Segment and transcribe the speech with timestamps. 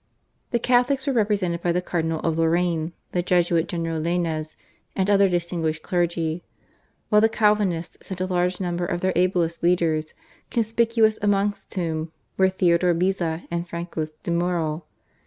[0.49, 4.55] The Catholics were represented by the Cardinal of Lorraine, the Jesuit General Lainez,
[4.95, 6.43] and other distinguished clergy,
[7.09, 10.15] while the Calvinists sent a large number of their ablest leaders,
[10.49, 14.87] conspicuous amongst whom were Theodore Beza and Francois de Morel.